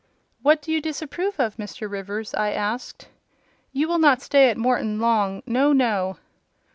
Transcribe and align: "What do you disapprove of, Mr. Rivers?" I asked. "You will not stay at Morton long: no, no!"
"What 0.41 0.63
do 0.63 0.71
you 0.71 0.81
disapprove 0.81 1.39
of, 1.39 1.57
Mr. 1.57 1.87
Rivers?" 1.87 2.33
I 2.33 2.53
asked. 2.53 3.07
"You 3.71 3.87
will 3.87 3.99
not 3.99 4.23
stay 4.23 4.49
at 4.49 4.57
Morton 4.57 4.99
long: 4.99 5.43
no, 5.45 5.73
no!" 5.73 6.17